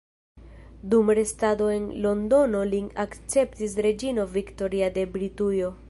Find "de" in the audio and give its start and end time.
4.99-5.07